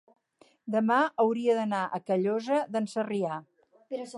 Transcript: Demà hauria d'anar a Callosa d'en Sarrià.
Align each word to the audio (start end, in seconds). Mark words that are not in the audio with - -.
Demà 0.75 0.95
hauria 1.25 1.57
d'anar 1.59 1.83
a 1.85 1.99
Callosa 2.09 2.61
d'en 2.77 2.89
Sarrià. 2.95 3.39